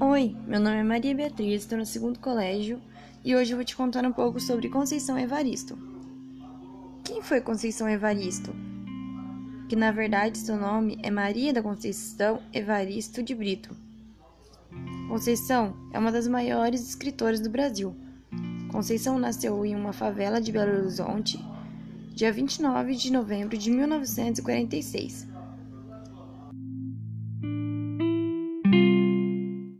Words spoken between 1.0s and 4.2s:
Beatriz, estou no segundo colégio e hoje eu vou te contar um